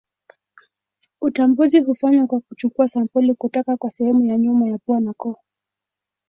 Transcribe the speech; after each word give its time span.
Utambuzi 1.21 1.79
hufanywa 1.79 2.27
kwa 2.27 2.39
kuchukua 2.39 2.87
sampuli 2.87 3.33
kutoka 3.33 3.77
kwa 3.77 3.89
sehemu 3.89 4.25
ya 4.25 4.37
nyuma 4.37 4.67
ya 4.69 4.77
pua 4.77 4.99
na 4.99 5.13
koo. 5.13 5.37